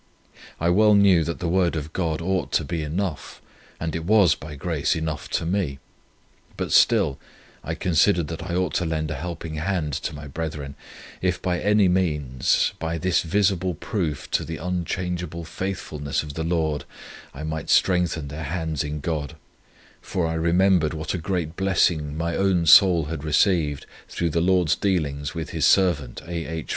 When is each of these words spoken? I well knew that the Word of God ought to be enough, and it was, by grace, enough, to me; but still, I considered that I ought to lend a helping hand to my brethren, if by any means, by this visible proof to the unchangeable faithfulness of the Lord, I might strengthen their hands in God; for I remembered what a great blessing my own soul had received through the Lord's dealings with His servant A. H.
I 0.59 0.69
well 0.71 0.95
knew 0.95 1.23
that 1.25 1.37
the 1.37 1.47
Word 1.47 1.75
of 1.75 1.93
God 1.93 2.23
ought 2.23 2.51
to 2.53 2.63
be 2.63 2.81
enough, 2.81 3.39
and 3.79 3.95
it 3.95 4.03
was, 4.03 4.33
by 4.33 4.55
grace, 4.55 4.95
enough, 4.95 5.29
to 5.29 5.45
me; 5.45 5.77
but 6.57 6.71
still, 6.71 7.19
I 7.63 7.75
considered 7.75 8.27
that 8.29 8.41
I 8.49 8.55
ought 8.55 8.73
to 8.77 8.85
lend 8.87 9.11
a 9.11 9.15
helping 9.15 9.57
hand 9.57 9.93
to 9.93 10.15
my 10.15 10.25
brethren, 10.25 10.73
if 11.21 11.39
by 11.39 11.59
any 11.59 11.87
means, 11.87 12.73
by 12.79 12.97
this 12.97 13.21
visible 13.21 13.75
proof 13.75 14.27
to 14.31 14.43
the 14.43 14.57
unchangeable 14.57 15.43
faithfulness 15.45 16.23
of 16.23 16.33
the 16.33 16.43
Lord, 16.43 16.85
I 17.31 17.43
might 17.43 17.69
strengthen 17.69 18.29
their 18.29 18.45
hands 18.45 18.83
in 18.83 19.01
God; 19.01 19.35
for 20.01 20.25
I 20.25 20.33
remembered 20.33 20.95
what 20.95 21.13
a 21.13 21.19
great 21.19 21.55
blessing 21.55 22.17
my 22.17 22.35
own 22.35 22.65
soul 22.65 23.05
had 23.05 23.23
received 23.23 23.85
through 24.09 24.31
the 24.31 24.41
Lord's 24.41 24.75
dealings 24.75 25.35
with 25.35 25.51
His 25.51 25.67
servant 25.67 26.23
A. 26.27 26.45
H. 26.49 26.69